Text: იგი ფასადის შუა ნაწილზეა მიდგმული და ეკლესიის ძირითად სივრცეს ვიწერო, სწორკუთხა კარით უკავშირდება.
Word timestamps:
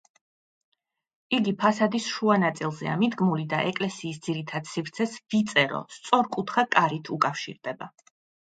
იგი 1.39 1.51
ფასადის 1.63 2.07
შუა 2.13 2.37
ნაწილზეა 2.45 2.95
მიდგმული 3.03 3.45
და 3.53 3.61
ეკლესიის 3.73 4.21
ძირითად 4.29 4.73
სივრცეს 4.73 5.17
ვიწერო, 5.35 5.85
სწორკუთხა 5.99 6.69
კარით 6.77 7.17
უკავშირდება. 7.19 7.95